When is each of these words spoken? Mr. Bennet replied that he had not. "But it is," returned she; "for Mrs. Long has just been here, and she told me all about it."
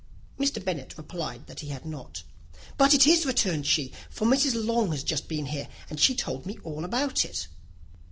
Mr. 0.39 0.65
Bennet 0.65 0.97
replied 0.97 1.45
that 1.45 1.59
he 1.59 1.67
had 1.67 1.85
not. 1.85 2.23
"But 2.75 2.95
it 2.95 3.05
is," 3.05 3.23
returned 3.23 3.67
she; 3.67 3.93
"for 4.09 4.25
Mrs. 4.25 4.65
Long 4.65 4.89
has 4.93 5.03
just 5.03 5.27
been 5.27 5.45
here, 5.45 5.67
and 5.91 5.99
she 5.99 6.15
told 6.15 6.47
me 6.47 6.57
all 6.63 6.83
about 6.83 7.23
it." 7.23 7.45